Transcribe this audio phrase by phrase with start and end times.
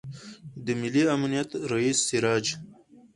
[0.65, 2.45] د ملي امنیت رئیس سراج